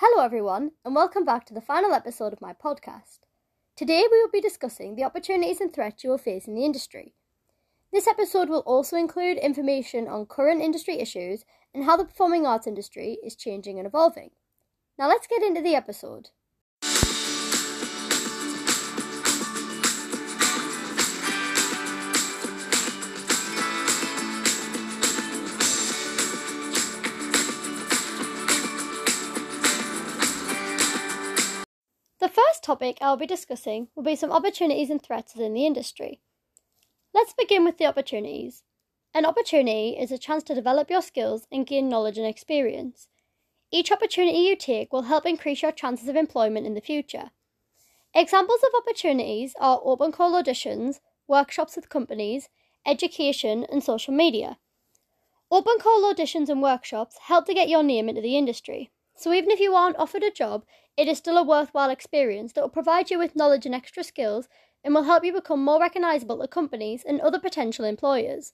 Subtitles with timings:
[0.00, 3.20] Hello, everyone, and welcome back to the final episode of my podcast.
[3.76, 7.14] Today, we will be discussing the opportunities and threats you will face in the industry.
[7.94, 12.66] This episode will also include information on current industry issues and how the performing arts
[12.66, 14.32] industry is changing and evolving.
[14.98, 16.28] Now, let's get into the episode.
[32.76, 36.20] Topic I'll be discussing will be some opportunities and threats within the industry.
[37.14, 38.64] Let's begin with the opportunities.
[39.14, 43.08] An opportunity is a chance to develop your skills and gain knowledge and experience.
[43.72, 47.30] Each opportunity you take will help increase your chances of employment in the future.
[48.14, 52.50] Examples of opportunities are open call auditions, workshops with companies,
[52.84, 54.58] education, and social media.
[55.50, 58.90] Open call auditions and workshops help to get your name into the industry.
[59.16, 60.64] So even if you aren't offered a job,
[60.96, 64.48] it is still a worthwhile experience that will provide you with knowledge and extra skills
[64.84, 68.52] and will help you become more recognisable to companies and other potential employers.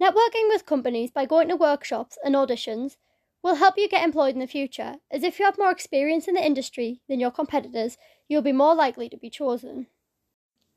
[0.00, 2.96] Networking with companies by going to workshops and auditions
[3.42, 6.34] will help you get employed in the future, as if you have more experience in
[6.34, 7.96] the industry than your competitors,
[8.28, 9.86] you'll be more likely to be chosen.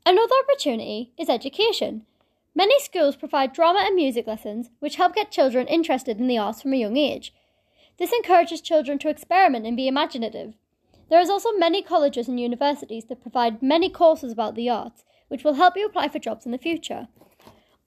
[0.06, 2.06] Another opportunity is education.
[2.54, 6.62] Many schools provide drama and music lessons, which help get children interested in the arts
[6.62, 7.34] from a young age.
[7.98, 10.54] This encourages children to experiment and be imaginative.
[11.10, 15.44] There is also many colleges and universities that provide many courses about the arts, which
[15.44, 17.08] will help you apply for jobs in the future.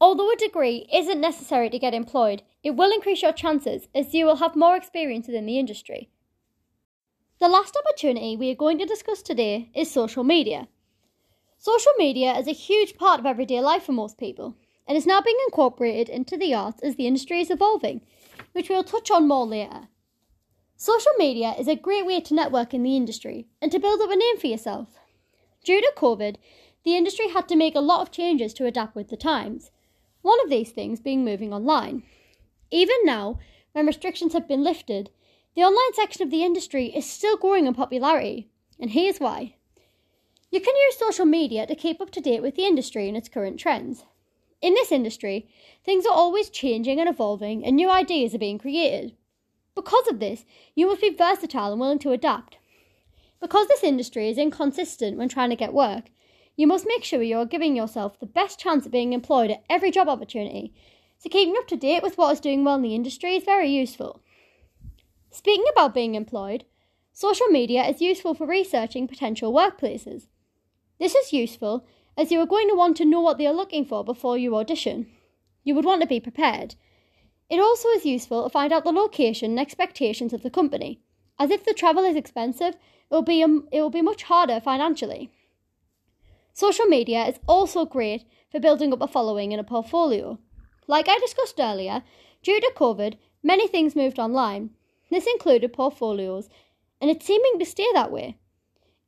[0.00, 4.27] Although a degree isn't necessary to get employed, it will increase your chances as you
[4.27, 6.10] will have more experience within the industry.
[7.41, 10.69] The last opportunity we are going to discuss today is social media.
[11.58, 14.55] Social media is a huge part of everyday life for most people
[14.86, 18.02] and is now being incorporated into the arts as the industry is evolving,
[18.52, 19.88] which we'll touch on more later.
[20.85, 24.11] Social media is a great way to network in the industry and to build up
[24.11, 24.89] a name for yourself.
[25.65, 26.37] Due to COVID,
[26.85, 29.71] the industry had to make a lot of changes to adapt with the times,
[30.21, 32.03] one of these things being moving online.
[32.71, 33.39] Even now,
[33.73, 35.09] when restrictions have been lifted,
[35.56, 39.55] the online section of the industry is still growing in popularity, and here's why.
[40.50, 43.31] You can use social media to keep up to date with the industry and its
[43.31, 44.05] current trends.
[44.61, 45.49] In this industry,
[45.83, 49.17] things are always changing and evolving, and new ideas are being created.
[49.75, 52.59] Because of this, you must be versatile and willing to adapt.
[53.41, 56.05] Because this industry is inconsistent when trying to get work,
[56.57, 59.65] you must make sure you are giving yourself the best chance of being employed at
[59.69, 60.73] every job opportunity.
[61.19, 63.69] So, keeping up to date with what is doing well in the industry is very
[63.69, 64.23] useful.
[65.31, 66.65] Speaking about being employed,
[67.12, 70.29] social media is useful for researching potential workplaces.
[71.01, 71.85] This is useful
[72.17, 74.55] as you are going to want to know what they are looking for before you
[74.56, 75.09] audition.
[75.65, 76.77] You would want to be prepared.
[77.50, 81.00] It also is useful to find out the location and expectations of the company,
[81.38, 82.78] as if the travel is expensive, it
[83.10, 85.31] will be, um, it will be much harder financially.
[86.53, 90.38] Social media is also great for building up a following and a portfolio.
[90.87, 92.03] Like I discussed earlier,
[92.43, 94.71] due to COVID, many things moved online.
[95.11, 96.49] This included portfolios,
[97.00, 98.38] and it's seeming to stay that way.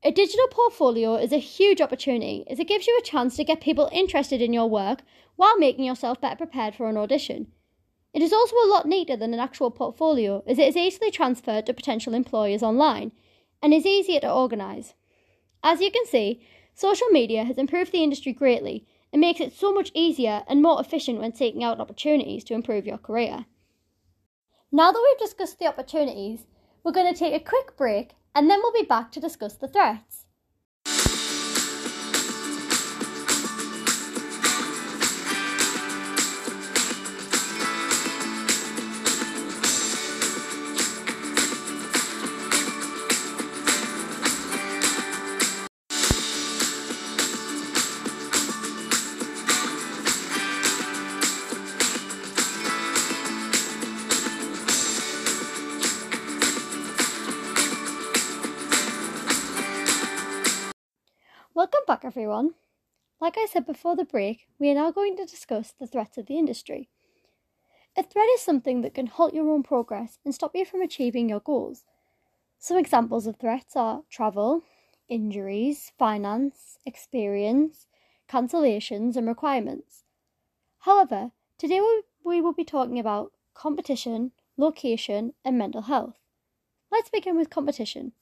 [0.03, 3.61] A digital portfolio is a huge opportunity as it gives you a chance to get
[3.61, 5.03] people interested in your work
[5.37, 7.47] while making yourself better prepared for an audition.
[8.17, 11.67] It is also a lot neater than an actual portfolio as it is easily transferred
[11.67, 13.13] to potential employers online
[13.63, 14.95] and is easier to organise.
[15.63, 16.41] As you can see,
[16.75, 20.81] social media has improved the industry greatly and makes it so much easier and more
[20.81, 23.45] efficient when seeking out opportunities to improve your career.
[24.73, 26.47] Now that we've discussed the opportunities,
[26.83, 29.69] we're going to take a quick break and then we'll be back to discuss the
[29.69, 30.26] threats.
[62.07, 62.51] Everyone.
[63.21, 66.27] Like I said before the break, we are now going to discuss the threats of
[66.27, 66.89] the industry.
[67.97, 71.29] A threat is something that can halt your own progress and stop you from achieving
[71.29, 71.85] your goals.
[72.61, 74.63] Some examples of threats are travel,
[75.09, 77.89] injuries, finance, experience,
[78.29, 80.05] cancellations, and requirements.
[80.81, 81.81] However, today
[82.23, 86.15] we will be talking about competition, location, and mental health.
[86.93, 88.13] Let's begin with competition.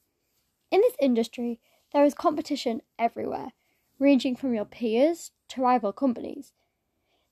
[0.70, 1.60] In this industry,
[1.92, 3.52] there is competition everywhere,
[3.98, 6.52] ranging from your peers to rival companies.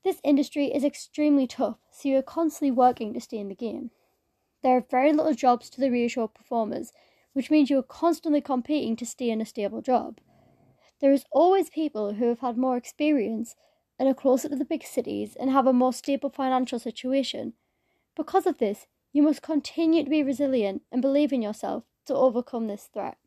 [0.05, 3.91] This industry is extremely tough, so you are constantly working to stay in the game.
[4.63, 6.93] There are very little jobs to the reassured performers,
[7.33, 10.19] which means you are constantly competing to stay in a stable job.
[11.01, 13.57] There is always people who have had more experience
[13.99, 17.55] and are closer to the big cities and have a more stable financial situation.
[18.17, 22.67] Because of this, you must continue to be resilient and believe in yourself to overcome
[22.67, 23.19] this threat.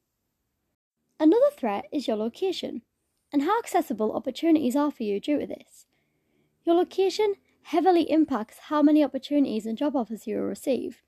[1.20, 2.82] Another threat is your location
[3.32, 5.86] and how accessible opportunities are for you due to this.
[6.64, 11.02] Your location heavily impacts how many opportunities and job offers you will receive.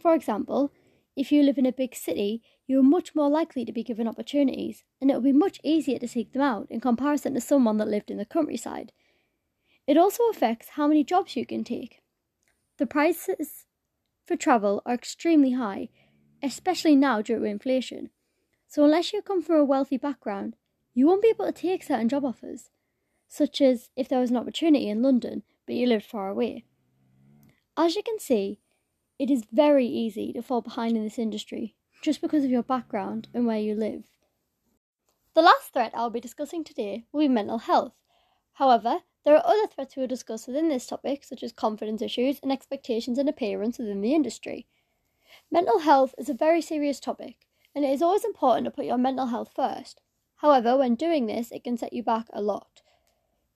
[0.00, 0.72] For example,
[1.16, 4.08] if you live in a big city, you are much more likely to be given
[4.08, 7.76] opportunities, and it will be much easier to seek them out in comparison to someone
[7.76, 8.92] that lived in the countryside.
[9.86, 12.00] It also affects how many jobs you can take.
[12.78, 13.66] The prices
[14.26, 15.90] for travel are extremely high,
[16.42, 18.10] especially now due to inflation.
[18.66, 20.56] So, unless you come from a wealthy background,
[20.94, 22.70] you won't be able to take certain job offers,
[23.28, 26.64] such as if there was an opportunity in London but you lived far away.
[27.76, 28.60] As you can see,
[29.18, 33.28] it is very easy to fall behind in this industry just because of your background
[33.32, 34.04] and where you live.
[35.34, 37.94] The last threat I'll be discussing today will be mental health.
[38.54, 42.38] However, there are other threats we will discuss within this topic, such as confidence issues
[42.42, 44.66] and expectations and appearance within the industry.
[45.50, 48.98] Mental health is a very serious topic, and it is always important to put your
[48.98, 50.00] mental health first.
[50.44, 52.82] However, when doing this, it can set you back a lot.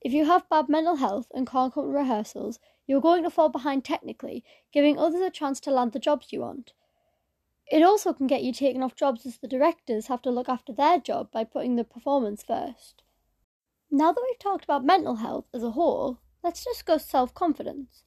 [0.00, 3.50] If you have bad mental health and can't come to rehearsals, you're going to fall
[3.50, 4.42] behind technically,
[4.72, 6.72] giving others a chance to land the jobs you want.
[7.70, 10.72] It also can get you taken off jobs as the directors have to look after
[10.72, 13.02] their job by putting the performance first.
[13.90, 18.02] Now that we've talked about mental health as a whole, let's discuss self confidence.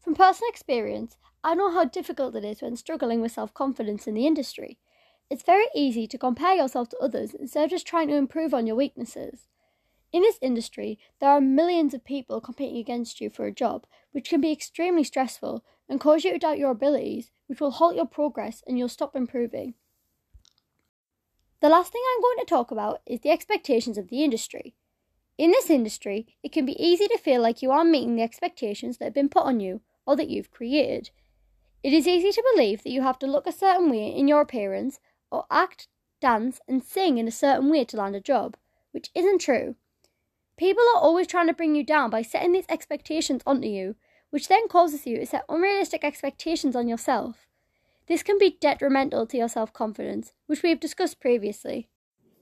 [0.00, 4.14] From personal experience, I know how difficult it is when struggling with self confidence in
[4.14, 4.78] the industry.
[5.32, 8.66] It's very easy to compare yourself to others instead of just trying to improve on
[8.66, 9.48] your weaknesses.
[10.12, 14.28] In this industry, there are millions of people competing against you for a job, which
[14.28, 18.04] can be extremely stressful and cause you to doubt your abilities, which will halt your
[18.04, 19.72] progress and you'll stop improving.
[21.60, 24.74] The last thing I'm going to talk about is the expectations of the industry.
[25.38, 28.98] In this industry, it can be easy to feel like you aren't meeting the expectations
[28.98, 31.08] that have been put on you or that you've created.
[31.82, 34.42] It is easy to believe that you have to look a certain way in your
[34.42, 35.00] appearance
[35.32, 35.88] or act,
[36.20, 38.56] dance, and sing in a certain way to land a job,
[38.92, 39.74] which isn't true.
[40.56, 43.96] People are always trying to bring you down by setting these expectations onto you,
[44.30, 47.46] which then causes you to set unrealistic expectations on yourself.
[48.06, 51.88] This can be detrimental to your self confidence, which we have discussed previously.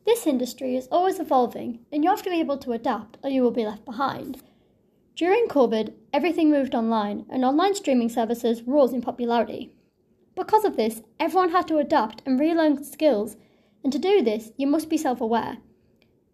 [0.04, 3.42] This industry is always evolving, and you have to be able to adapt or you
[3.42, 4.42] will be left behind.
[5.14, 9.74] During COVID, everything moved online, and online streaming services rose in popularity.
[10.34, 13.36] Because of this, everyone had to adapt and relearn skills,
[13.82, 15.58] and to do this, you must be self aware.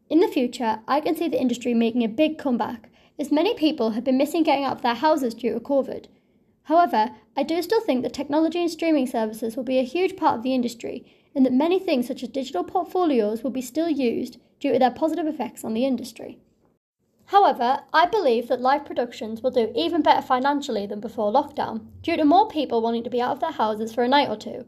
[0.08, 3.90] In the future, I can see the industry making a big comeback, as many people
[3.90, 6.06] have been missing getting out of their houses due to COVID.
[6.64, 10.36] However, I do still think that technology and streaming services will be a huge part
[10.36, 11.04] of the industry,
[11.34, 14.90] and that many things such as digital portfolios will be still used due to their
[14.90, 16.38] positive effects on the industry.
[17.26, 22.16] However, I believe that live productions will do even better financially than before lockdown, due
[22.16, 24.64] to more people wanting to be out of their houses for a night or two,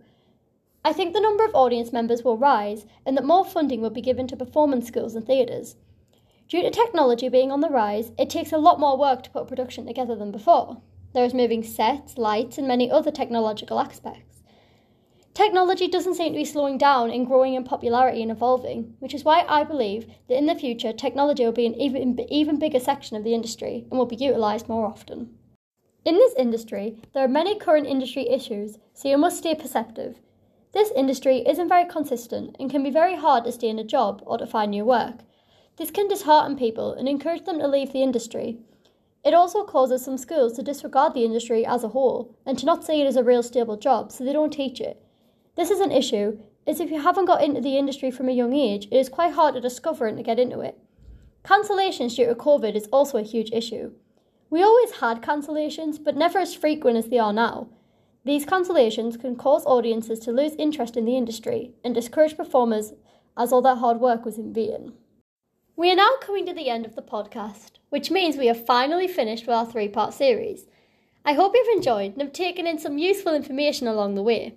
[0.84, 4.00] I think the number of audience members will rise and that more funding will be
[4.00, 5.76] given to performance schools and theatres.
[6.48, 9.42] Due to technology being on the rise, it takes a lot more work to put
[9.42, 10.80] a production together than before.
[11.12, 14.37] There is moving sets, lights, and many other technological aspects.
[15.38, 19.22] Technology doesn't seem to be slowing down in growing in popularity and evolving, which is
[19.22, 23.16] why I believe that in the future technology will be an even, even bigger section
[23.16, 25.38] of the industry and will be utilised more often.
[26.04, 30.16] In this industry, there are many current industry issues, so you must stay perceptive
[30.72, 34.22] this industry isn't very consistent and can be very hard to stay in a job
[34.26, 35.20] or to find new work.
[35.76, 38.58] This can dishearten people and encourage them to leave the industry.
[39.24, 42.84] It also causes some schools to disregard the industry as a whole and to not
[42.84, 45.02] see it as a real stable job, so they don't teach it.
[45.58, 46.38] This is an issue,
[46.68, 49.32] as if you haven't got into the industry from a young age, it is quite
[49.32, 50.78] hard to discover and to get into it.
[51.44, 53.90] Cancellations due to COVID is also a huge issue.
[54.50, 57.70] We always had cancellations, but never as frequent as they are now.
[58.24, 62.92] These cancellations can cause audiences to lose interest in the industry and discourage performers
[63.36, 64.92] as all their hard work was in vain.
[65.74, 69.08] We are now coming to the end of the podcast, which means we have finally
[69.08, 70.66] finished with our three part series.
[71.24, 74.54] I hope you've enjoyed and have taken in some useful information along the way.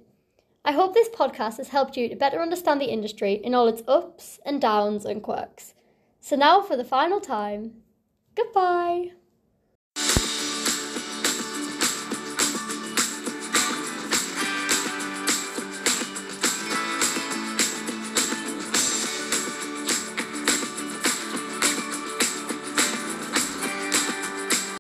[0.64, 3.82] I hope this podcast has helped you to better understand the industry in all its
[3.88, 5.74] ups and downs and quirks.
[6.20, 7.82] So now for the final time,
[8.36, 9.14] goodbye!